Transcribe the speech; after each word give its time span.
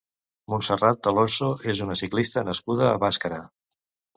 Montserrat 0.53 1.09
Alonso 1.11 1.49
és 1.73 1.83
una 1.89 1.99
ciclista 2.01 2.45
nascuda 2.51 2.89
a 2.95 2.99
Bàscara. 3.05 3.43